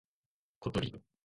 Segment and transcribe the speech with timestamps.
[0.59, 0.99] ことり